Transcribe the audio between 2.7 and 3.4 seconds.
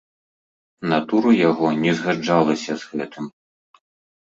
з гэтым.